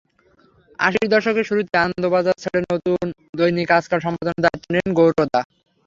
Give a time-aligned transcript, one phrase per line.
[0.79, 3.05] আশির দশকের শুরুতে আনন্দবাজার ছেড়ে নতুন
[3.37, 5.41] দৈনিক আজকাল সম্পাদনার দায়িত্ব নিলেন গৌরদা।